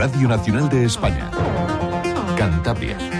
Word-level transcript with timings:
Radio 0.00 0.28
Nacional 0.28 0.66
de 0.70 0.86
España. 0.86 1.30
Cantabria. 2.38 3.19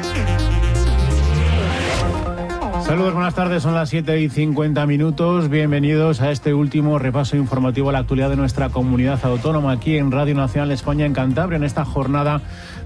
Saludos, 2.91 3.15
buenas 3.15 3.37
tardes. 3.37 3.63
Son 3.63 3.73
las 3.73 3.89
7 3.89 4.21
y 4.21 4.29
50 4.29 4.85
minutos. 4.85 5.49
Bienvenidos 5.49 6.21
a 6.21 6.33
este 6.33 6.55
último 6.55 6.99
repaso 6.99 7.37
informativo 7.37 7.89
a 7.89 7.93
la 7.93 8.01
actualidad 8.01 8.31
de 8.31 8.35
nuestra 8.35 8.71
comunidad 8.71 9.25
autónoma 9.25 9.71
aquí 9.71 9.97
en 9.97 10.11
Radio 10.11 10.35
Nacional 10.35 10.73
España 10.73 11.07
en 11.07 11.13
Cantabria 11.13 11.57
en 11.57 11.63
esta 11.63 11.85
jornada 11.85 12.43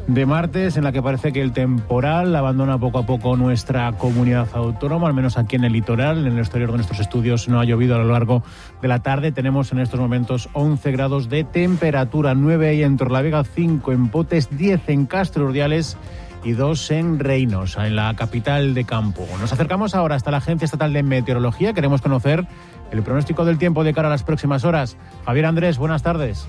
de 0.07 0.27
martes 0.27 0.77
en 0.77 0.85
la 0.85 0.93
que 0.93 1.01
parece 1.01 1.33
que 1.33 1.41
el 1.41 1.53
temporal 1.53 2.37
abandona 2.37 2.77
poco 2.77 2.99
a 2.99 3.07
poco 3.07 3.35
nuestra 3.39 3.91
comunidad 3.93 4.47
autónoma, 4.53 5.07
al 5.07 5.15
menos 5.15 5.39
aquí 5.39 5.57
en 5.57 5.65
el 5.65 5.73
litoral, 5.73 6.27
en 6.27 6.35
el 6.35 6.39
exterior 6.39 6.71
de 6.71 6.77
nuestros 6.77 7.01
estudios 7.01 7.49
no 7.49 7.59
ha 7.59 7.65
llovido 7.65 7.95
a 7.95 7.99
lo 7.99 8.13
largo 8.13 8.43
de 8.83 8.89
la 8.89 9.03
tarde. 9.03 9.33
Tenemos 9.33 9.73
en 9.73 9.79
estos 9.79 9.99
momentos 9.99 10.51
11 10.53 10.93
grados 10.93 11.31
de 11.31 11.45
temperatura, 11.45 12.35
9 12.35 12.69
ahí 12.69 12.83
en 12.83 12.99
Torlavega, 12.99 13.43
5 13.43 13.91
en 13.93 14.09
Potes, 14.09 14.55
10 14.55 14.87
en 14.91 15.07
Castro 15.07 15.47
Urdiales 15.47 15.97
y 16.45 16.53
2 16.53 16.91
en 16.91 17.19
Reynosa, 17.19 17.87
en 17.87 17.97
la 17.97 18.15
capital 18.15 18.75
de 18.75 18.85
campo. 18.85 19.27
Nos 19.41 19.53
acercamos 19.53 19.95
ahora 19.95 20.15
hasta 20.15 20.31
la 20.31 20.37
Agencia 20.37 20.67
Estatal 20.67 20.93
de 20.93 21.03
Meteorología. 21.03 21.73
Queremos 21.73 22.03
conocer 22.03 22.47
el 22.93 23.03
pronóstico 23.03 23.45
del 23.45 23.59
tiempo 23.59 23.83
de 23.83 23.95
cara 23.95 24.09
a 24.09 24.11
las 24.11 24.23
próximas 24.23 24.65
horas. 24.65 24.97
Javier 25.25 25.47
Andrés, 25.47 25.79
buenas 25.79 26.03
tardes. 26.03 26.47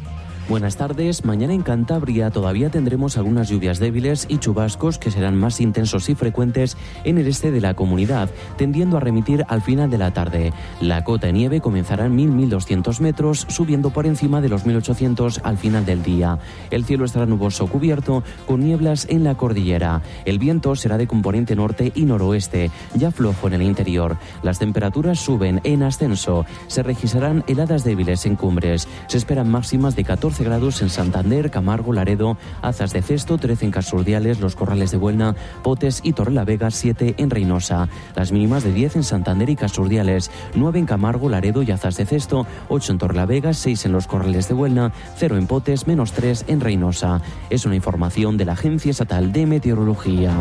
Buenas 0.48 0.78
tardes. 0.78 1.26
Mañana 1.26 1.56
en 1.56 1.64
Cantabria 1.64 2.30
todavía 2.30 2.70
tendremos 2.70 3.18
algunas 3.18 3.50
lluvias 3.50 3.80
débiles 3.80 4.28
y 4.30 4.38
chubascos 4.38 5.00
que 5.00 5.10
serán 5.10 5.36
más 5.36 5.60
intensos 5.60 6.08
y 6.08 6.14
frecuentes 6.14 6.78
en 7.04 7.18
el 7.18 7.26
este 7.26 7.50
de 7.50 7.62
la 7.62 7.74
comunidad, 7.74 8.30
tendiendo 8.56 8.98
a 8.98 9.00
remitir 9.00 9.44
al 9.48 9.64
final 9.64 9.90
de 9.90 9.98
la 9.98 10.14
tarde. 10.14 10.54
La 10.82 11.04
cota 11.04 11.28
de 11.28 11.34
nieve 11.34 11.62
comenzará 11.62 12.06
en 12.06 12.16
1.000-1.200 12.16 13.00
metros, 13.00 13.48
subiendo 13.50 13.90
por 13.90 14.06
encima 14.06 14.40
de 14.40 14.50
los 14.50 14.68
1.800 14.68 15.42
al 15.44 15.58
final 15.58 15.84
del 15.84 16.04
día. 16.04 16.38
El 16.70 16.86
cielo 16.86 17.06
estará 17.06 17.26
nuboso 17.26 17.66
cubierto 17.66 18.24
con 18.46 18.60
nieblas 18.60 19.08
en 19.10 19.24
la 19.24 19.34
cordillera. 19.34 20.04
El 20.26 20.38
viento 20.38 20.76
será 20.76 21.00
de 21.00 21.08
componente 21.08 21.56
norte 21.56 21.92
y 21.96 22.04
noroeste, 22.04 22.70
ya 22.94 23.10
flojo 23.10 23.48
en 23.48 23.56
el 23.56 23.64
interior. 23.64 24.18
Las 24.44 24.60
temperaturas 24.60 25.20
suben 25.20 25.60
en 25.64 25.82
ascenso. 25.82 26.46
Se 26.68 26.84
registrarán 26.84 27.44
heladas 27.48 27.84
débiles 27.84 28.28
en 28.28 28.36
cumbres. 28.36 28.88
Se 29.08 29.18
esperan 29.18 29.50
máximas 29.50 29.96
de 29.96 30.04
14 30.04 30.35
grados 30.44 30.82
en 30.82 30.90
Santander, 30.90 31.52
Camargo, 31.52 31.94
Laredo, 31.94 32.38
Azas 32.62 32.92
de 32.94 33.02
Cesto, 33.02 33.38
13 33.38 33.66
en 33.66 33.72
Casurdiales, 33.72 34.40
Los 34.40 34.56
Corrales 34.56 34.92
de 34.92 34.98
Buelna, 34.98 35.36
Potes 35.64 36.02
y 36.04 36.14
Torrelavega, 36.14 36.72
7 36.72 37.16
en 37.18 37.30
Reynosa. 37.30 37.88
Las 38.16 38.32
mínimas 38.32 38.64
de 38.64 38.74
10 38.74 38.98
en 38.98 39.04
Santander 39.04 39.50
y 39.50 39.56
Casurdiales, 39.56 40.32
9 40.56 40.80
en 40.80 40.86
Camargo, 40.86 41.30
Laredo 41.30 41.64
y 41.64 41.72
Azas 41.72 41.98
de 41.98 42.06
Cesto, 42.06 42.46
8 42.70 42.94
en 42.94 42.98
Torrelavega, 42.98 43.54
6 43.54 43.86
en 43.86 43.92
Los 43.92 44.08
Corrales 44.08 44.48
de 44.48 44.54
Buelna, 44.54 44.92
0 45.18 45.38
en 45.38 45.48
Potes, 45.48 45.88
menos 45.88 46.12
3 46.14 46.46
en 46.48 46.62
Reynosa. 46.62 47.22
Es 47.50 47.66
una 47.66 47.76
información 47.76 48.38
de 48.38 48.46
la 48.46 48.54
Agencia 48.54 48.92
Estatal 48.92 49.32
de 49.32 49.46
Meteorología. 49.46 50.32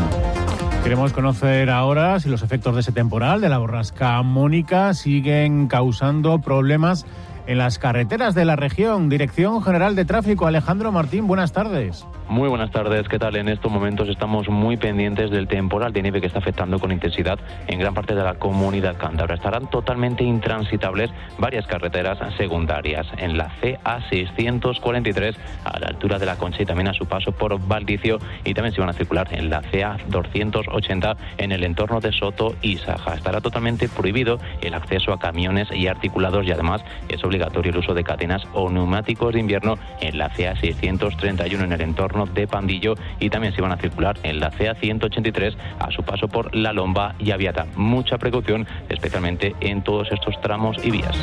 Queremos 0.84 1.14
conocer 1.14 1.70
ahora 1.70 2.20
si 2.20 2.28
los 2.28 2.42
efectos 2.42 2.74
de 2.74 2.82
ese 2.82 2.92
temporal, 2.92 3.40
de 3.40 3.48
la 3.48 3.56
borrasca 3.56 4.20
Mónica, 4.20 4.92
siguen 4.92 5.66
causando 5.66 6.40
problemas 6.40 7.06
en 7.46 7.58
las 7.58 7.78
carreteras 7.78 8.34
de 8.34 8.44
la 8.44 8.56
región. 8.56 9.08
Dirección 9.08 9.62
General 9.62 9.94
de 9.94 10.04
Tráfico, 10.04 10.46
Alejandro 10.46 10.92
Martín, 10.92 11.26
buenas 11.26 11.52
tardes. 11.52 12.06
Muy 12.28 12.48
buenas 12.48 12.70
tardes, 12.70 13.06
¿qué 13.06 13.18
tal? 13.18 13.36
En 13.36 13.50
estos 13.50 13.70
momentos 13.70 14.08
estamos 14.08 14.48
muy 14.48 14.78
pendientes 14.78 15.30
del 15.30 15.46
temporal 15.46 15.92
de 15.92 16.00
nieve 16.00 16.22
que 16.22 16.26
está 16.26 16.38
afectando 16.38 16.78
con 16.78 16.90
intensidad 16.90 17.38
en 17.66 17.78
gran 17.78 17.92
parte 17.92 18.14
de 18.14 18.22
la 18.22 18.36
comunidad 18.36 18.96
cántabra. 18.96 19.34
Estarán 19.34 19.68
totalmente 19.68 20.24
intransitables 20.24 21.10
varias 21.38 21.66
carreteras 21.66 22.18
secundarias. 22.38 23.06
En 23.18 23.36
la 23.36 23.52
CA 23.60 24.00
643 24.08 25.36
a 25.64 25.78
la 25.78 25.88
altura 25.88 26.18
de 26.18 26.24
la 26.24 26.36
Concha 26.36 26.62
y 26.62 26.66
también 26.66 26.88
a 26.88 26.94
su 26.94 27.04
paso 27.04 27.30
por 27.30 27.60
Valdicio 27.68 28.18
y 28.42 28.54
también 28.54 28.74
se 28.74 28.80
van 28.80 28.88
a 28.88 28.94
circular 28.94 29.28
en 29.30 29.50
la 29.50 29.60
CA 29.60 29.98
280 30.08 31.16
en 31.36 31.52
el 31.52 31.62
entorno 31.62 32.00
de 32.00 32.10
Soto 32.10 32.56
y 32.62 32.78
Saja. 32.78 33.14
Estará 33.14 33.42
totalmente 33.42 33.86
prohibido 33.86 34.38
el 34.62 34.72
acceso 34.72 35.12
a 35.12 35.18
camiones 35.18 35.68
y 35.70 35.88
articulados 35.88 36.46
y 36.46 36.52
además 36.52 36.82
es 37.10 37.22
obligatorio 37.22 37.70
el 37.70 37.78
uso 37.78 37.92
de 37.92 38.02
cadenas 38.02 38.42
o 38.54 38.70
neumáticos 38.70 39.34
de 39.34 39.40
invierno 39.40 39.76
en 40.00 40.16
la 40.16 40.30
CA 40.30 40.56
631 40.56 41.64
en 41.64 41.72
el 41.72 41.80
entorno 41.82 42.13
de 42.32 42.46
Pandillo 42.46 42.94
y 43.18 43.30
también 43.30 43.54
se 43.54 43.62
van 43.62 43.72
a 43.72 43.76
circular 43.76 44.16
en 44.22 44.40
la 44.40 44.50
CA 44.50 44.74
183 44.74 45.56
a 45.80 45.90
su 45.90 46.02
paso 46.02 46.28
por 46.28 46.54
La 46.54 46.72
Lomba 46.72 47.14
y 47.18 47.32
Aviata. 47.32 47.66
Mucha 47.74 48.18
precaución, 48.18 48.66
especialmente 48.88 49.54
en 49.60 49.82
todos 49.82 50.10
estos 50.12 50.40
tramos 50.40 50.76
y 50.84 50.90
vías. 50.90 51.16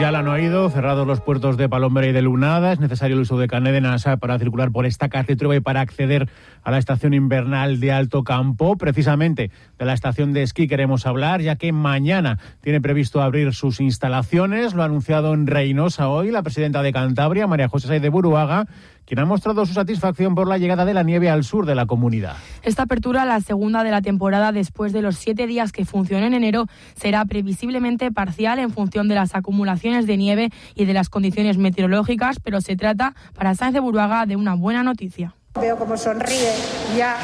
Ya 0.00 0.10
la 0.10 0.20
han 0.20 0.28
oído, 0.28 0.70
cerrados 0.70 1.06
los 1.06 1.20
puertos 1.20 1.58
de 1.58 1.68
Palombera 1.68 2.06
y 2.06 2.12
de 2.12 2.22
Lunada, 2.22 2.72
es 2.72 2.80
necesario 2.80 3.16
el 3.16 3.20
uso 3.20 3.36
de 3.36 3.48
carnet 3.48 3.74
de 3.74 3.82
NASA 3.82 4.16
para 4.16 4.38
circular 4.38 4.72
por 4.72 4.86
esta 4.86 5.10
carretera 5.10 5.54
y 5.54 5.60
para 5.60 5.82
acceder 5.82 6.26
a 6.62 6.70
la 6.70 6.78
estación 6.78 7.12
invernal 7.12 7.80
de 7.80 7.92
Alto 7.92 8.24
Campo. 8.24 8.78
Precisamente 8.78 9.50
de 9.78 9.84
la 9.84 9.92
estación 9.92 10.32
de 10.32 10.42
esquí 10.42 10.68
queremos 10.68 11.04
hablar, 11.04 11.42
ya 11.42 11.56
que 11.56 11.72
mañana 11.72 12.38
tiene 12.62 12.80
previsto 12.80 13.20
abrir 13.20 13.52
sus 13.52 13.78
instalaciones. 13.78 14.72
Lo 14.72 14.80
ha 14.80 14.86
anunciado 14.86 15.34
en 15.34 15.46
Reynosa 15.46 16.08
hoy 16.08 16.30
la 16.30 16.42
presidenta 16.42 16.82
de 16.82 16.94
Cantabria, 16.94 17.46
María 17.46 17.68
José 17.68 17.88
Say 17.88 18.00
de 18.00 18.08
Buruaga, 18.08 18.68
quien 19.10 19.18
ha 19.18 19.24
mostrado 19.24 19.66
su 19.66 19.74
satisfacción 19.74 20.36
por 20.36 20.46
la 20.46 20.56
llegada 20.56 20.84
de 20.84 20.94
la 20.94 21.02
nieve 21.02 21.30
al 21.30 21.42
sur 21.42 21.66
de 21.66 21.74
la 21.74 21.86
comunidad. 21.86 22.36
Esta 22.62 22.84
apertura, 22.84 23.24
la 23.24 23.40
segunda 23.40 23.82
de 23.82 23.90
la 23.90 24.02
temporada 24.02 24.52
después 24.52 24.92
de 24.92 25.02
los 25.02 25.16
siete 25.16 25.48
días 25.48 25.72
que 25.72 25.84
funcionó 25.84 26.26
en 26.26 26.34
enero, 26.34 26.66
será 26.94 27.24
previsiblemente 27.24 28.12
parcial 28.12 28.60
en 28.60 28.70
función 28.70 29.08
de 29.08 29.16
las 29.16 29.34
acumulaciones 29.34 30.06
de 30.06 30.16
nieve 30.16 30.50
y 30.76 30.84
de 30.84 30.92
las 30.92 31.08
condiciones 31.08 31.58
meteorológicas, 31.58 32.36
pero 32.38 32.60
se 32.60 32.76
trata 32.76 33.16
para 33.34 33.56
Sáenz 33.56 33.74
de 33.74 33.80
Buruaga 33.80 34.26
de 34.26 34.36
una 34.36 34.54
buena 34.54 34.84
noticia. 34.84 35.34
Veo 35.60 35.76
como 35.76 35.96
sonríe 35.96 36.52
ya 36.96 37.16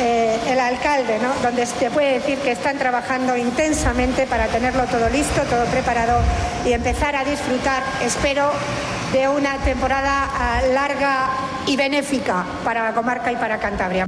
eh, 0.00 0.36
el 0.48 0.58
alcalde, 0.58 1.20
¿no? 1.22 1.32
donde 1.44 1.64
se 1.64 1.90
puede 1.90 2.14
decir 2.14 2.38
que 2.38 2.50
están 2.50 2.76
trabajando 2.76 3.36
intensamente 3.36 4.26
para 4.26 4.48
tenerlo 4.48 4.82
todo 4.86 5.08
listo, 5.08 5.42
todo 5.42 5.64
preparado 5.66 6.18
y 6.66 6.72
empezar 6.72 7.14
a 7.14 7.24
disfrutar, 7.24 7.84
espero, 8.04 8.50
de 9.12 9.28
una 9.28 9.58
temporada 9.58 10.28
ah, 10.32 10.62
larga 10.72 11.28
y 11.66 11.76
benéfica 11.76 12.44
para 12.64 12.84
la 12.84 12.94
comarca 12.94 13.32
y 13.32 13.36
para 13.36 13.58
Cantabria. 13.58 14.06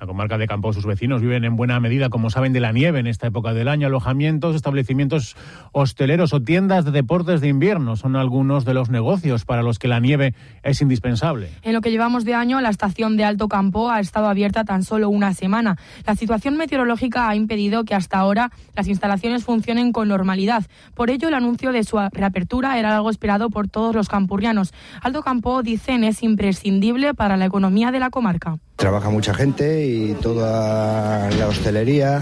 La 0.00 0.08
comarca 0.08 0.38
de 0.38 0.48
Campo, 0.48 0.72
sus 0.72 0.86
vecinos 0.86 1.22
viven 1.22 1.44
en 1.44 1.54
buena 1.54 1.78
medida, 1.78 2.08
como 2.08 2.28
saben, 2.28 2.52
de 2.52 2.58
la 2.58 2.72
nieve 2.72 2.98
en 2.98 3.06
esta 3.06 3.28
época 3.28 3.54
del 3.54 3.68
año. 3.68 3.86
Alojamientos, 3.86 4.56
establecimientos 4.56 5.36
hosteleros 5.70 6.32
o 6.32 6.42
tiendas 6.42 6.84
de 6.84 6.90
deportes 6.90 7.40
de 7.40 7.48
invierno 7.48 7.94
son 7.94 8.16
algunos 8.16 8.64
de 8.64 8.74
los 8.74 8.90
negocios 8.90 9.44
para 9.44 9.62
los 9.62 9.78
que 9.78 9.86
la 9.86 10.00
nieve 10.00 10.34
es 10.64 10.82
indispensable. 10.82 11.48
En 11.62 11.72
lo 11.72 11.80
que 11.80 11.92
llevamos 11.92 12.24
de 12.24 12.34
año, 12.34 12.60
la 12.60 12.70
estación 12.70 13.16
de 13.16 13.24
Alto 13.24 13.46
Campo 13.48 13.88
ha 13.88 14.00
estado 14.00 14.28
abierta 14.28 14.64
tan 14.64 14.82
solo 14.82 15.08
una 15.08 15.32
semana. 15.32 15.78
La 16.06 16.16
situación 16.16 16.56
meteorológica 16.56 17.28
ha 17.28 17.36
impedido 17.36 17.84
que 17.84 17.94
hasta 17.94 18.18
ahora 18.18 18.50
las 18.74 18.88
instalaciones 18.88 19.44
funcionen 19.44 19.92
con 19.92 20.08
normalidad. 20.08 20.66
Por 20.94 21.08
ello, 21.08 21.28
el 21.28 21.34
anuncio 21.34 21.70
de 21.70 21.84
su 21.84 21.98
reapertura 22.10 22.78
era 22.80 22.96
algo 22.96 23.10
esperado 23.10 23.48
por 23.48 23.68
todos 23.68 23.94
los 23.94 24.08
campurrianos. 24.08 24.74
Alto 25.02 25.22
Campo, 25.22 25.62
dicen, 25.62 26.02
es 26.02 26.24
imprescindible 26.24 27.14
para 27.14 27.36
la 27.36 27.44
economía 27.44 27.92
de 27.92 28.00
la 28.00 28.10
comarca. 28.10 28.58
Trabaja 28.76 29.08
mucha 29.10 29.34
gente 29.34 29.86
y 29.86 30.14
toda 30.14 31.30
la 31.30 31.46
hostelería 31.48 32.20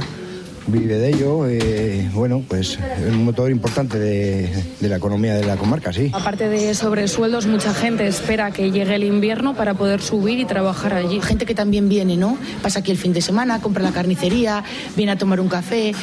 vive 0.67 0.99
de 0.99 1.09
ello. 1.09 1.47
Eh, 1.47 2.09
bueno, 2.13 2.43
pues 2.47 2.79
es 2.79 3.13
un 3.13 3.25
motor 3.25 3.51
importante 3.51 3.99
de, 3.99 4.65
de, 4.81 4.89
la 4.89 4.97
economía 4.97 5.35
de 5.35 5.45
la 5.45 5.57
comarca, 5.57 5.93
sí. 5.93 6.11
Aparte 6.13 6.49
de 6.49 6.75
sobresueldos, 6.75 7.47
mucha 7.47 7.75
gente 7.75 8.07
espera 8.07 8.51
que 8.51 8.71
llegue 8.71 8.95
el 8.95 9.05
invierno 9.05 9.55
para 9.55 9.75
poder 9.75 10.01
subir 10.01 10.39
y 10.39 10.45
trabajar 10.45 10.95
allí. 10.95 11.21
Gente 11.21 11.47
que 11.47 11.55
también 11.55 11.89
viene, 11.89 12.17
¿no? 12.17 12.37
Pasa 12.63 12.81
aquí 12.81 12.91
el 12.91 12.99
fin 12.99 13.13
de 13.13 13.23
semana, 13.23 13.61
compra 13.61 13.83
la 13.83 13.93
carnicería, 13.93 14.63
viene 14.97 15.13
a 15.13 15.17
tomar 15.17 15.41
un 15.41 15.49
café. 15.49 15.95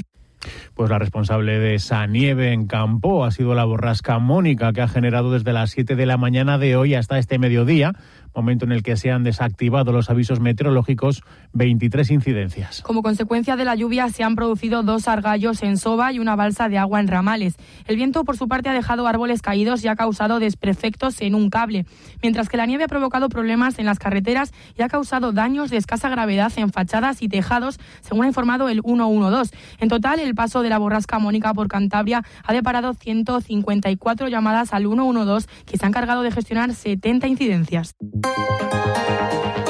Pues 0.73 0.89
la 0.89 0.97
responsable 0.97 1.59
de 1.59 1.75
esa 1.75 2.07
nieve 2.07 2.53
en 2.53 2.66
campo 2.66 3.25
ha 3.25 3.31
sido 3.31 3.53
la 3.53 3.66
borrasca 3.66 4.17
Mónica, 4.19 4.72
que 4.72 4.81
ha 4.81 4.87
generado 4.87 5.31
desde 5.31 5.52
las 5.52 5.72
7 5.72 5.95
de 5.95 6.05
la 6.05 6.16
mañana 6.16 6.57
de 6.57 6.78
hoy 6.78 6.95
hasta 6.95 7.19
este 7.19 7.37
mediodía 7.37 7.93
momento 8.35 8.66
en 8.66 8.72
el 8.72 8.84
que 8.84 8.97
se 8.97 9.11
han 9.11 9.23
desactivado 9.23 9.91
los 9.91 10.09
avisos 10.09 10.40
meteorológicos, 10.40 11.23
23 11.53 12.11
incidencias. 12.11 12.81
Como 12.81 13.02
consecuencia 13.02 13.55
de 13.55 13.66
la 13.66 13.76
lluvia 13.76 14.09
se 14.09 14.23
han 14.23 14.35
producido 14.35 14.84
dos 14.84 15.08
argallos 15.08 15.64
en 15.64 15.78
Soba 15.78 16.11
y 16.14 16.20
una 16.20 16.35
balsa 16.35 16.70
de 16.70 16.78
agua 16.78 16.99
en 16.99 17.08
Ramales. 17.08 17.55
El 17.87 17.96
viento, 17.96 18.23
por 18.23 18.37
su 18.37 18.47
parte, 18.47 18.70
ha 18.70 18.73
dejado 18.73 19.08
árboles 19.08 19.41
caídos 19.41 19.84
y 19.84 19.87
ha 19.87 19.96
causado 19.96 20.40
desprefectos 20.40 21.22
en 21.22 21.35
un 21.35 21.49
cable, 21.49 21.85
mientras 22.22 22.49
que 22.49 22.58
la 22.58 22.66
nieve 22.66 22.84
ha 22.84 22.87
provocado 22.87 23.29
problemas 23.29 23.79
en 23.79 23.85
las 23.85 23.99
carreteras 23.99 24.52
y 24.78 24.81
ha 24.81 24.87
causado 24.87 25.31
daños 25.31 25.70
de 25.70 25.78
escasa 25.78 26.09
gravedad 26.09 26.52
en 26.58 26.72
fachadas 26.72 27.22
y 27.22 27.29
tejados, 27.29 27.79
según 28.02 28.26
ha 28.26 28.28
informado 28.28 28.70
el 28.70 28.81
112. 28.81 29.55
En 29.79 29.90
total, 29.90 30.20
el 30.20 30.35
paso 30.35 30.61
de 30.61 30.70
la 30.70 30.78
borrasca 30.78 31.20
Mónica 31.20 31.53
por 31.53 31.67
Cantabria 31.67 32.23
ha 32.43 32.53
deparado 32.53 32.93
154 32.93 34.28
llamadas 34.28 34.73
al 34.73 34.84
112 34.84 35.47
que 35.66 35.78
se 35.78 35.85
han 35.85 35.90
encargado 35.90 36.22
de 36.22 36.31
gestionar 36.31 36.73
70 36.73 37.28
incidencias. 37.28 37.96
Música 38.21 39.68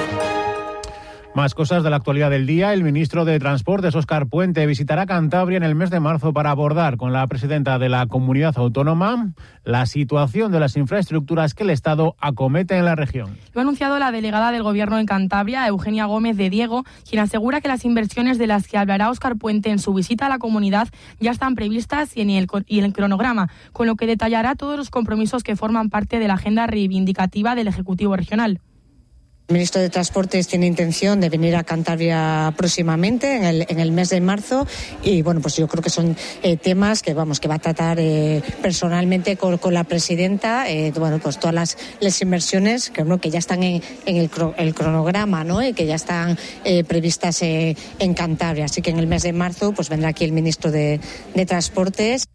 Más 1.35 1.53
cosas 1.53 1.83
de 1.83 1.91
la 1.91 1.97
actualidad 1.97 2.31
del 2.31 2.47
día. 2.47 2.73
El 2.73 2.83
ministro 2.83 3.23
de 3.23 3.39
Transportes, 3.39 3.95
Óscar 3.95 4.27
Puente, 4.27 4.65
visitará 4.65 5.05
Cantabria 5.05 5.57
en 5.57 5.63
el 5.63 5.75
mes 5.75 5.91
de 5.91 5.99
marzo 5.99 6.33
para 6.33 6.49
abordar 6.49 6.97
con 6.97 7.13
la 7.13 7.25
presidenta 7.27 7.77
de 7.77 7.87
la 7.87 8.07
comunidad 8.07 8.57
autónoma 8.57 9.31
la 9.63 9.85
situación 9.85 10.51
de 10.51 10.59
las 10.59 10.75
infraestructuras 10.75 11.53
que 11.53 11.63
el 11.63 11.69
Estado 11.69 12.15
acomete 12.19 12.77
en 12.77 12.85
la 12.85 12.95
región. 12.95 13.37
Lo 13.53 13.61
ha 13.61 13.63
anunciado 13.63 13.99
la 13.99 14.11
delegada 14.11 14.51
del 14.51 14.63
Gobierno 14.63 14.97
en 14.97 15.05
Cantabria, 15.05 15.67
Eugenia 15.67 16.05
Gómez 16.05 16.35
de 16.35 16.49
Diego, 16.49 16.83
quien 17.07 17.21
asegura 17.21 17.61
que 17.61 17.67
las 17.67 17.85
inversiones 17.85 18.39
de 18.39 18.47
las 18.47 18.67
que 18.67 18.77
hablará 18.77 19.11
Óscar 19.11 19.37
Puente 19.37 19.69
en 19.69 19.77
su 19.79 19.93
visita 19.93 20.25
a 20.25 20.29
la 20.29 20.39
comunidad 20.39 20.89
ya 21.19 21.29
están 21.29 21.53
previstas 21.53 22.17
y 22.17 22.21
en 22.21 22.31
el, 22.31 22.47
y 22.65 22.79
en 22.79 22.85
el 22.85 22.93
cronograma, 22.93 23.49
con 23.71 23.85
lo 23.85 23.95
que 23.95 24.07
detallará 24.07 24.55
todos 24.55 24.77
los 24.77 24.89
compromisos 24.89 25.43
que 25.43 25.55
forman 25.55 25.89
parte 25.89 26.17
de 26.17 26.27
la 26.27 26.33
agenda 26.33 26.65
reivindicativa 26.65 27.53
del 27.53 27.67
Ejecutivo 27.67 28.15
Regional. 28.15 28.59
El 29.49 29.53
ministro 29.53 29.81
de 29.81 29.89
Transportes 29.89 30.47
tiene 30.47 30.67
intención 30.67 31.19
de 31.19 31.27
venir 31.27 31.55
a 31.55 31.63
Cantabria 31.63 32.53
próximamente, 32.55 33.35
en 33.35 33.45
el, 33.45 33.65
en 33.67 33.79
el 33.79 33.91
mes 33.91 34.09
de 34.09 34.21
marzo, 34.21 34.67
y 35.01 35.23
bueno, 35.23 35.41
pues 35.41 35.55
yo 35.55 35.67
creo 35.67 35.81
que 35.81 35.89
son 35.89 36.15
eh, 36.43 36.55
temas 36.55 37.01
que 37.01 37.15
vamos 37.15 37.39
que 37.39 37.47
va 37.47 37.55
a 37.55 37.59
tratar 37.59 37.97
eh, 37.99 38.43
personalmente 38.61 39.37
con, 39.37 39.57
la 39.73 39.85
presidenta, 39.85 40.69
eh, 40.69 40.93
bueno, 40.99 41.17
pues 41.17 41.39
todas 41.39 41.75
las, 41.99 42.21
inversiones 42.21 42.91
que, 42.91 43.01
bueno, 43.01 43.19
que 43.19 43.31
ya 43.31 43.39
están 43.39 43.63
en, 43.63 43.81
en 44.05 44.17
el, 44.17 44.29
el, 44.55 44.75
cronograma, 44.75 45.43
¿no? 45.43 45.63
Y 45.63 45.73
que 45.73 45.87
ya 45.87 45.95
están 45.95 46.37
previstas 46.87 47.41
en 47.41 48.13
Cantabria. 48.13 48.65
Así 48.65 48.83
que 48.83 48.91
en 48.91 48.99
el 48.99 49.07
mes 49.07 49.23
de 49.23 49.33
marzo, 49.33 49.71
pues 49.71 49.89
vendrá 49.89 50.09
aquí 50.09 50.25
el 50.25 50.31
ministro 50.31 50.69
de, 50.69 50.99
Transportes. 51.47 52.27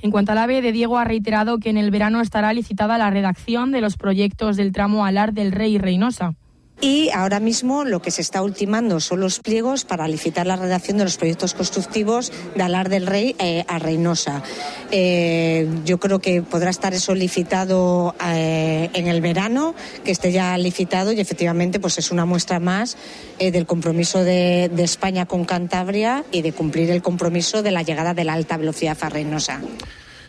En 0.00 0.10
cuanto 0.10 0.32
al 0.32 0.38
AVE, 0.38 0.62
de 0.62 0.72
Diego 0.72 0.96
ha 0.96 1.04
reiterado 1.04 1.58
que 1.58 1.68
en 1.68 1.76
el 1.76 1.90
verano 1.90 2.22
estará 2.22 2.54
licitada 2.54 2.96
la 2.96 3.10
redacción 3.10 3.72
de 3.72 3.82
los 3.82 3.98
proyectos 3.98 4.56
del 4.56 4.72
tramo 4.72 5.04
Alar 5.04 5.34
del 5.34 5.52
Rey 5.52 5.76
Reynosa. 5.76 6.32
Y 6.80 7.08
ahora 7.14 7.40
mismo 7.40 7.84
lo 7.84 8.02
que 8.02 8.10
se 8.10 8.20
está 8.20 8.42
ultimando 8.42 9.00
son 9.00 9.20
los 9.20 9.40
pliegos 9.40 9.84
para 9.84 10.06
licitar 10.08 10.46
la 10.46 10.56
redacción 10.56 10.98
de 10.98 11.04
los 11.04 11.16
proyectos 11.16 11.54
constructivos 11.54 12.32
de 12.54 12.62
Alar 12.62 12.90
del 12.90 13.06
Rey 13.06 13.34
eh, 13.38 13.64
a 13.66 13.78
Reynosa. 13.78 14.42
Eh, 14.90 15.68
yo 15.86 15.98
creo 15.98 16.18
que 16.18 16.42
podrá 16.42 16.68
estar 16.68 16.92
eso 16.92 17.14
licitado 17.14 18.14
eh, 18.26 18.90
en 18.92 19.06
el 19.06 19.22
verano, 19.22 19.74
que 20.04 20.10
esté 20.10 20.32
ya 20.32 20.56
licitado 20.58 21.12
y 21.12 21.20
efectivamente 21.20 21.80
pues 21.80 21.96
es 21.96 22.10
una 22.10 22.26
muestra 22.26 22.60
más 22.60 22.96
del 23.38 23.66
compromiso 23.66 24.22
de, 24.22 24.70
de 24.72 24.82
España 24.82 25.26
con 25.26 25.44
Cantabria 25.44 26.24
y 26.30 26.42
de 26.42 26.52
cumplir 26.52 26.90
el 26.90 27.02
compromiso 27.02 27.62
de 27.62 27.70
la 27.70 27.82
llegada 27.82 28.12
de 28.12 28.24
la 28.24 28.34
alta 28.34 28.56
velocidad 28.56 28.98
a 29.00 29.08
Reynosa. 29.08 29.60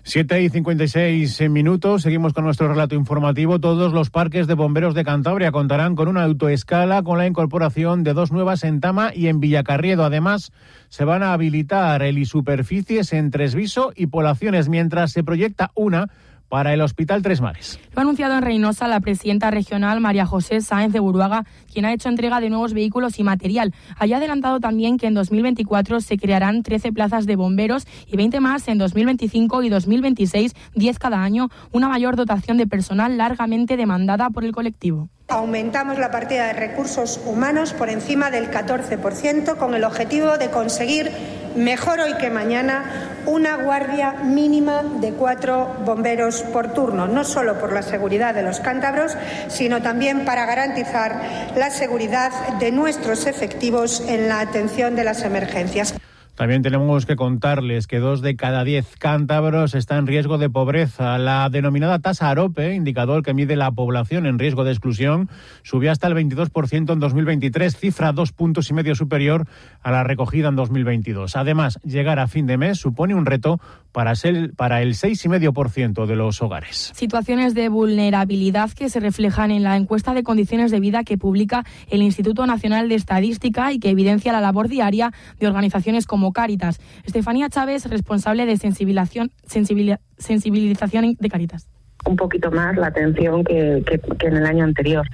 7 0.07 0.41
y 0.41 0.49
56 0.49 1.49
minutos. 1.49 2.03
Seguimos 2.03 2.31
con 2.31 2.45
nuestro 2.45 2.69
relato 2.69 2.95
informativo. 2.95 3.59
Todos 3.59 3.91
los 3.91 4.09
parques 4.09 4.47
de 4.47 4.53
bomberos 4.53 4.95
de 4.95 5.03
Cantabria 5.03 5.51
contarán 5.51 5.97
con 5.97 6.07
una 6.07 6.23
autoescala 6.23 7.03
con 7.03 7.17
la 7.17 7.27
incorporación 7.27 8.05
de 8.05 8.13
dos 8.13 8.31
nuevas 8.31 8.63
en 8.63 8.79
Tama 8.79 9.11
y 9.13 9.27
en 9.27 9.41
Villacarriedo. 9.41 10.05
Además, 10.05 10.53
se 10.87 11.03
van 11.03 11.23
a 11.23 11.33
habilitar 11.33 12.03
helisuperficies 12.03 13.11
en 13.11 13.31
Tresviso 13.31 13.91
y 13.97 14.07
Polaciones, 14.07 14.69
mientras 14.69 15.11
se 15.11 15.25
proyecta 15.25 15.71
una 15.75 16.07
para 16.49 16.73
el 16.73 16.81
Hospital 16.81 17.21
Tres 17.21 17.41
Mares. 17.41 17.79
Lo 17.93 17.99
ha 17.99 18.01
anunciado 18.01 18.35
en 18.35 18.41
Reynosa 18.41 18.87
la 18.87 18.99
presidenta 18.99 19.51
regional 19.51 19.99
María 19.99 20.25
José 20.25 20.61
Sáenz 20.61 20.93
de 20.93 20.99
Buruaga, 20.99 21.45
quien 21.71 21.85
ha 21.85 21.93
hecho 21.93 22.09
entrega 22.09 22.39
de 22.39 22.49
nuevos 22.49 22.73
vehículos 22.73 23.19
y 23.19 23.23
material. 23.23 23.73
Haya 23.97 24.17
adelantado 24.17 24.59
también 24.59 24.97
que 24.97 25.07
en 25.07 25.13
2024 25.13 26.01
se 26.01 26.17
crearán 26.17 26.63
13 26.63 26.91
plazas 26.91 27.25
de 27.25 27.35
bomberos 27.35 27.85
y 28.07 28.17
20 28.17 28.39
más 28.39 28.67
en 28.67 28.77
2025 28.77 29.63
y 29.63 29.69
2026, 29.69 30.53
10 30.75 30.99
cada 30.99 31.21
año, 31.23 31.49
una 31.71 31.89
mayor 31.89 32.15
dotación 32.15 32.57
de 32.57 32.67
personal 32.67 33.17
largamente 33.17 33.77
demandada 33.77 34.29
por 34.29 34.43
el 34.43 34.51
colectivo. 34.51 35.09
Aumentamos 35.29 35.99
la 35.99 36.09
partida 36.09 36.47
de 36.47 36.53
recursos 36.53 37.19
humanos 37.25 37.73
por 37.73 37.89
encima 37.89 38.31
del 38.31 38.49
14% 38.49 39.57
con 39.57 39.75
el 39.75 39.83
objetivo 39.83 40.37
de 40.37 40.49
conseguir 40.49 41.11
mejor 41.57 41.99
hoy 41.99 42.13
que 42.13 42.29
mañana 42.29 42.85
una 43.25 43.57
guardia 43.57 44.13
mínima 44.23 44.83
de 44.83 45.11
cuatro 45.11 45.75
bomberos 45.83 46.43
por 46.53 46.73
turno, 46.73 47.07
no 47.07 47.23
solo 47.23 47.59
por 47.59 47.73
la 47.73 47.81
seguridad 47.81 48.33
de 48.33 48.43
los 48.43 48.59
cántabros, 48.59 49.17
sino 49.49 49.81
también 49.81 50.23
para 50.23 50.45
garantizar 50.45 51.19
la 51.55 51.69
seguridad 51.69 52.31
de 52.59 52.71
nuestros 52.71 53.25
efectivos 53.25 54.01
en 54.07 54.29
la 54.29 54.39
atención 54.39 54.95
de 54.95 55.03
las 55.03 55.23
emergencias. 55.23 55.93
También 56.37 56.61
tenemos 56.61 57.07
que 57.07 57.15
contarles 57.15 57.87
que 57.87 57.97
dos 57.97 58.21
de 58.21 58.35
cada 58.35 58.63
diez 58.63 58.95
cántabros 58.99 59.73
están 59.73 59.97
en 59.97 60.07
riesgo 60.07 60.37
de 60.37 60.51
pobreza. 60.51 61.17
La 61.17 61.49
denominada 61.49 61.97
tasa 61.97 62.29
AROPE, 62.29 62.75
indicador 62.75 63.23
que 63.23 63.33
mide 63.33 63.55
la 63.55 63.71
población 63.71 64.27
en 64.27 64.37
riesgo 64.37 64.63
de 64.63 64.69
exclusión, 64.69 65.31
subió 65.63 65.91
hasta 65.91 66.05
el 66.05 66.13
22% 66.13 66.93
en 66.93 66.99
2023, 66.99 67.75
cifra 67.75 68.11
dos 68.11 68.33
puntos 68.33 68.69
y 68.69 68.75
medio 68.75 68.93
superior 68.93 69.47
a 69.81 69.89
la 69.89 70.03
recogida 70.03 70.49
en 70.49 70.55
2022. 70.55 71.35
Además, 71.35 71.79
llegar 71.83 72.19
a 72.19 72.27
fin 72.27 72.45
de 72.45 72.57
mes 72.57 72.77
supone 72.77 73.15
un 73.15 73.25
reto 73.25 73.59
para, 73.91 74.13
ser, 74.13 74.53
para 74.53 74.83
el 74.83 74.93
6,5% 74.93 76.05
de 76.05 76.15
los 76.15 76.43
hogares. 76.43 76.91
Situaciones 76.93 77.55
de 77.55 77.67
vulnerabilidad 77.67 78.69
que 78.69 78.89
se 78.89 78.99
reflejan 78.99 79.49
en 79.49 79.63
la 79.63 79.75
encuesta 79.75 80.13
de 80.13 80.21
condiciones 80.21 80.69
de 80.69 80.79
vida 80.79 81.03
que 81.03 81.17
publica 81.17 81.65
el 81.89 82.03
Instituto 82.03 82.45
Nacional 82.45 82.89
de 82.89 82.95
Estadística 82.95 83.73
y 83.73 83.79
que 83.79 83.89
evidencia 83.89 84.31
la 84.31 84.39
labor 84.39 84.67
diaria 84.67 85.13
de 85.39 85.47
organizaciones 85.47 86.05
como 86.05 86.26
Cáritas. 86.31 86.79
Estefanía 87.03 87.49
Chávez, 87.49 87.85
responsable 87.85 88.45
de 88.45 88.57
sensibilización, 88.57 89.31
sensibilización 89.45 91.15
de 91.19 91.29
Cáritas 91.29 91.67
un 92.07 92.15
poquito 92.15 92.51
más 92.51 92.75
la 92.75 92.87
atención 92.87 93.43
que, 93.43 93.83
en 94.19 94.37
el 94.37 94.45
año 94.45 94.63
anterior. 94.63 95.05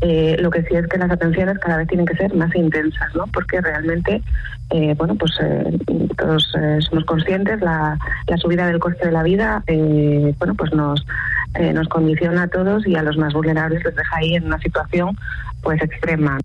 Eh, 0.00 0.36
lo 0.38 0.50
que 0.50 0.62
sí 0.62 0.74
es 0.74 0.86
que 0.86 0.98
las 0.98 1.10
atenciones 1.10 1.58
cada 1.58 1.78
vez 1.78 1.88
tienen 1.88 2.06
que 2.06 2.16
ser 2.16 2.34
más 2.34 2.54
intensas, 2.54 3.14
¿no? 3.14 3.26
Porque 3.32 3.60
realmente, 3.60 4.22
eh, 4.70 4.94
bueno, 4.96 5.14
pues 5.14 5.32
eh, 5.40 5.78
todos 6.16 6.52
somos 6.80 7.04
conscientes 7.04 7.60
la, 7.60 7.98
subida 8.36 8.66
del 8.66 8.78
coste 8.78 9.06
de 9.06 9.12
la 9.12 9.22
vida, 9.22 9.62
bueno, 10.38 10.54
pues 10.56 10.72
nos 10.72 11.04
nos 11.74 11.86
condiciona 11.88 12.44
a 12.44 12.48
todos 12.48 12.86
y 12.86 12.96
a 12.96 13.02
los 13.02 13.18
más 13.18 13.34
vulnerables 13.34 13.84
les 13.84 13.94
deja 13.94 14.16
ahí 14.16 14.36
en 14.36 14.46
una 14.46 14.58
situación 14.58 15.14
pues 15.62 15.82
extrema 15.82 16.38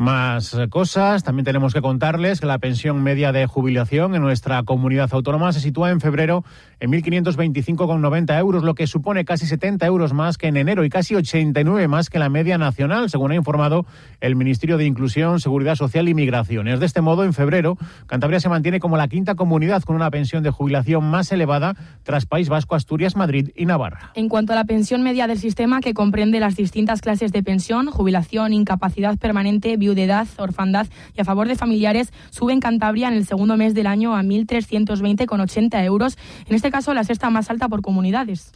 más 0.00 0.56
cosas. 0.70 1.22
También 1.22 1.44
tenemos 1.44 1.74
que 1.74 1.82
contarles 1.82 2.40
que 2.40 2.46
la 2.46 2.58
pensión 2.58 3.02
media 3.02 3.32
de 3.32 3.44
jubilación 3.46 4.14
en 4.14 4.22
nuestra 4.22 4.62
comunidad 4.62 5.10
autónoma 5.12 5.52
se 5.52 5.60
sitúa 5.60 5.90
en 5.90 6.00
febrero 6.00 6.42
en 6.80 6.90
1.525,90 6.90 8.38
euros, 8.38 8.62
lo 8.64 8.74
que 8.74 8.86
supone 8.86 9.26
casi 9.26 9.46
70 9.46 9.84
euros 9.84 10.14
más 10.14 10.38
que 10.38 10.46
en 10.46 10.56
enero 10.56 10.84
y 10.84 10.88
casi 10.88 11.14
89 11.14 11.86
más 11.86 12.08
que 12.08 12.18
la 12.18 12.30
media 12.30 12.56
nacional, 12.56 13.10
según 13.10 13.32
ha 13.32 13.34
informado 13.34 13.84
el 14.20 14.36
Ministerio 14.36 14.78
de 14.78 14.86
Inclusión, 14.86 15.38
Seguridad 15.38 15.76
Social 15.76 16.08
y 16.08 16.14
Migraciones. 16.14 16.80
De 16.80 16.86
este 16.86 17.02
modo, 17.02 17.22
en 17.22 17.34
febrero, 17.34 17.76
Cantabria 18.06 18.40
se 18.40 18.48
mantiene 18.48 18.80
como 18.80 18.96
la 18.96 19.06
quinta 19.06 19.34
comunidad 19.34 19.82
con 19.82 19.96
una 19.96 20.10
pensión 20.10 20.42
de 20.42 20.48
jubilación 20.48 21.04
más 21.04 21.30
elevada 21.30 21.76
tras 22.02 22.24
País 22.24 22.48
Vasco, 22.48 22.74
Asturias, 22.74 23.16
Madrid 23.16 23.50
y 23.54 23.66
Navarra. 23.66 24.12
En 24.14 24.30
cuanto 24.30 24.54
a 24.54 24.56
la 24.56 24.64
pensión 24.64 25.02
media 25.02 25.26
del 25.26 25.38
sistema, 25.38 25.80
que 25.80 25.92
comprende 25.92 26.40
las 26.40 26.56
distintas 26.56 27.02
clases 27.02 27.32
de 27.32 27.42
pensión, 27.42 27.90
jubilación, 27.90 28.54
incapacidad 28.54 29.18
permanente, 29.18 29.76
viudedad, 29.90 30.28
orfandad 30.38 30.86
y 31.16 31.20
a 31.20 31.24
favor 31.24 31.48
de 31.48 31.56
familiares, 31.56 32.12
sube 32.30 32.52
en 32.52 32.60
Cantabria 32.60 33.08
en 33.08 33.14
el 33.14 33.26
segundo 33.26 33.56
mes 33.56 33.74
del 33.74 33.86
año 33.86 34.16
a 34.16 34.22
1.320,80 34.22 35.84
euros. 35.84 36.16
En 36.46 36.54
este 36.54 36.70
caso, 36.70 36.94
la 36.94 37.04
sexta 37.04 37.30
más 37.30 37.50
alta 37.50 37.68
por 37.68 37.82
comunidades. 37.82 38.52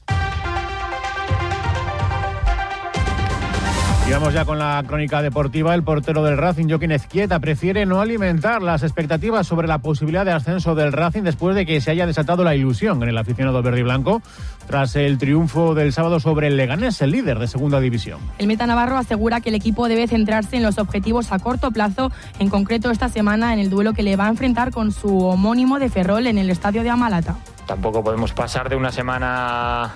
Y 4.07 4.11
vamos 4.11 4.35
ya 4.35 4.45
con 4.45 4.59
la 4.59 4.85
crónica 4.87 5.23
deportiva. 5.23 5.75
El 5.75 5.83
portero 5.83 6.23
del 6.23 6.37
Racing, 6.37 6.69
Joaquín 6.69 6.93
Ezquieta, 6.93 7.39
prefiere 7.39 7.87
no 7.87 8.03
alimentar 8.03 8.61
las 8.61 8.83
expectativas 8.83 9.47
sobre 9.47 9.67
la 9.67 9.79
posibilidad 9.79 10.27
de 10.27 10.33
ascenso 10.33 10.75
del 10.75 10.93
Racing 10.93 11.23
después 11.23 11.57
de 11.57 11.65
que 11.65 11.81
se 11.81 11.91
haya 11.91 12.07
desatado 12.07 12.45
la 12.45 12.55
ilusión 12.55 13.03
en 13.03 13.09
el 13.09 13.17
aficionado 13.17 13.63
verde 13.63 13.81
y 13.81 13.83
blanco 13.83 14.21
tras 14.67 14.95
el 14.97 15.17
triunfo 15.17 15.75
del 15.75 15.95
sábado 15.95 16.21
sobre 16.21 16.49
el 16.49 16.59
Leganés, 16.59 17.01
el 17.01 17.13
líder 17.13 17.39
de 17.39 17.49
segunda 17.49 17.81
división. 17.81 18.19
El 18.37 18.47
Meta 18.47 18.67
Navarro 18.67 18.99
asegura 18.99 19.41
que 19.41 19.49
el 19.49 19.55
equipo 19.55 19.89
debe 19.89 20.07
centrarse 20.07 20.57
en 20.57 20.63
los 20.63 20.77
objetivos 20.77 21.33
a 21.33 21.39
corto 21.39 21.71
plazo, 21.71 22.13
en 22.39 22.51
concreto 22.51 22.91
esta 22.91 23.09
semana 23.09 23.55
en 23.55 23.59
el 23.59 23.71
duelo 23.71 23.95
que 23.95 24.03
le 24.03 24.17
va 24.17 24.27
a 24.27 24.31
enfrentar 24.31 24.71
con 24.71 24.93
su 24.93 25.19
homónimo 25.25 25.79
de 25.79 25.89
Ferrol 25.89 26.27
en 26.27 26.37
el 26.37 26.51
estadio 26.51 26.83
de 26.83 26.91
Amalata. 26.91 27.37
Tampoco 27.67 28.05
podemos 28.05 28.35
pasar 28.35 28.69
de 28.69 28.77
una 28.77 28.93
semana 28.93 29.95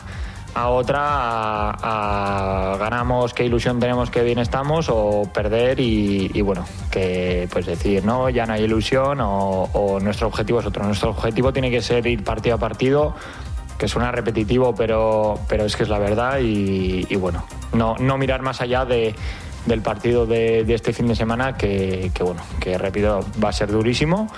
a 0.59 0.69
otra 0.71 1.71
a, 1.71 2.77
ganamos 2.79 3.33
qué 3.33 3.45
ilusión 3.45 3.79
tenemos 3.79 4.11
que 4.11 4.25
bien 4.25 4.39
estamos 4.39 4.89
o 4.91 5.23
perder 5.33 5.79
y, 5.79 6.41
bueno 6.43 6.65
que 6.91 7.49
pues 7.53 7.67
decir 7.67 8.05
no 8.05 8.29
ya 8.29 8.45
no 8.45 8.55
hay 8.55 8.65
ilusión 8.65 9.19
o, 9.21 9.99
nuestro 10.03 10.27
objetivo 10.27 10.59
es 10.59 10.67
otro 10.67 10.85
nuestro 10.85 11.11
objetivo 11.11 11.53
tiene 11.53 11.71
que 11.71 11.81
ser 11.81 12.07
ir 12.07 12.25
partido 12.25 12.57
a 12.57 12.59
partido 12.59 13.15
que 13.79 13.87
suena 13.87 14.11
repetitivo 14.11 14.75
pero 14.75 15.39
pero 15.49 15.65
es 15.65 15.77
que 15.77 15.85
es 15.85 15.89
la 15.89 16.01
verdad 16.01 16.41
y, 16.41 17.15
bueno 17.17 17.45
no, 17.73 17.95
no 17.99 18.19
mirar 18.19 18.43
más 18.43 18.61
allá 18.61 18.85
de 18.85 19.15
del 19.67 19.83
partido 19.83 20.27
de, 20.27 20.65
este 20.73 20.93
fin 20.93 21.07
de 21.07 21.15
semana 21.15 21.57
que, 21.57 22.11
que 22.13 22.25
bueno 22.25 22.43
que 22.59 22.77
repito 22.79 23.25
va 23.43 23.51
a 23.51 23.53
ser 23.53 23.71
durísimo 23.71 24.29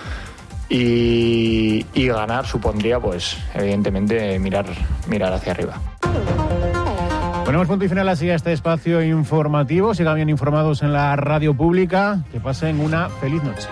y, 0.73 1.85
y, 1.95 2.07
ganar 2.07 2.47
supondría, 2.47 3.00
pues, 3.00 3.37
evidentemente, 3.55 4.39
mirar, 4.39 4.67
mirar 5.09 5.33
hacia 5.33 5.50
arriba. 5.50 5.81
Ponemos 7.50 7.66
punto 7.66 7.85
y 7.85 7.88
final 7.88 8.09
así 8.09 8.30
a 8.30 8.37
este 8.37 8.52
espacio 8.52 9.02
informativo. 9.02 9.92
Sigan 9.92 10.14
bien 10.14 10.28
informados 10.28 10.83
en 10.83 10.92
la 10.92 11.16
radio 11.16 11.52
pública. 11.52 12.23
Que 12.30 12.38
pasen 12.38 12.78
una 12.78 13.09
feliz 13.09 13.42
noche. 13.42 13.66